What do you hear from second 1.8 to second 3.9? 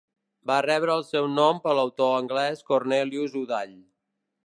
l'autor anglès Cornelius Udall.